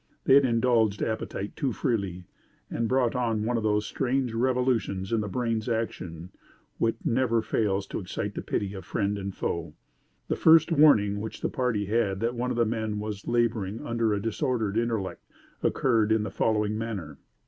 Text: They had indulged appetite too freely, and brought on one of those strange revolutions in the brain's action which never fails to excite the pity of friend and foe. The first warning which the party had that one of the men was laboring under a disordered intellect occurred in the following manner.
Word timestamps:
They 0.23 0.33
had 0.33 0.45
indulged 0.45 1.03
appetite 1.03 1.55
too 1.55 1.73
freely, 1.73 2.23
and 2.71 2.87
brought 2.87 3.15
on 3.15 3.45
one 3.45 3.55
of 3.55 3.61
those 3.61 3.85
strange 3.85 4.33
revolutions 4.33 5.13
in 5.13 5.21
the 5.21 5.27
brain's 5.27 5.69
action 5.69 6.31
which 6.79 6.95
never 7.05 7.43
fails 7.43 7.85
to 7.85 7.99
excite 7.99 8.33
the 8.33 8.41
pity 8.41 8.73
of 8.73 8.83
friend 8.83 9.15
and 9.19 9.31
foe. 9.31 9.75
The 10.27 10.35
first 10.35 10.71
warning 10.71 11.21
which 11.21 11.41
the 11.41 11.49
party 11.49 11.85
had 11.85 12.19
that 12.19 12.33
one 12.33 12.49
of 12.49 12.57
the 12.57 12.65
men 12.65 12.97
was 12.97 13.27
laboring 13.27 13.85
under 13.85 14.11
a 14.11 14.19
disordered 14.19 14.75
intellect 14.75 15.23
occurred 15.61 16.11
in 16.11 16.23
the 16.23 16.31
following 16.31 16.79
manner. 16.79 17.19